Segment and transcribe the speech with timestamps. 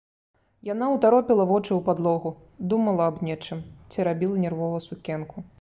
[0.69, 2.33] Яна ўтаропіла вочы ў падлогу,
[2.73, 3.65] думала аб нечым,
[3.97, 5.37] церабіла нервова сукенку.